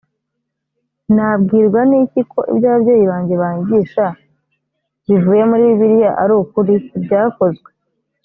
[1.15, 4.05] nabwirwa n iki ko ibyo ababyeyi banjye banyigisha
[5.07, 7.69] bivuye muri bibiliya ari ukuri ibyakozwe